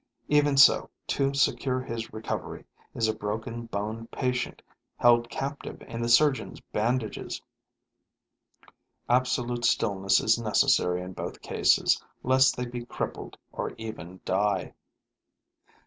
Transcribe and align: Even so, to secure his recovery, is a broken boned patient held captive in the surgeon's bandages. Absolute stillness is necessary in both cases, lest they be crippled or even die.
Even 0.29 0.57
so, 0.57 0.89
to 1.05 1.31
secure 1.35 1.79
his 1.79 2.11
recovery, 2.11 2.65
is 2.95 3.07
a 3.07 3.13
broken 3.13 3.67
boned 3.67 4.09
patient 4.09 4.63
held 4.97 5.29
captive 5.29 5.79
in 5.83 6.01
the 6.01 6.09
surgeon's 6.09 6.59
bandages. 6.73 7.39
Absolute 9.07 9.63
stillness 9.63 10.19
is 10.19 10.39
necessary 10.39 11.03
in 11.03 11.13
both 11.13 11.43
cases, 11.43 12.03
lest 12.23 12.57
they 12.57 12.65
be 12.65 12.83
crippled 12.83 13.37
or 13.51 13.75
even 13.77 14.19
die. 14.25 14.73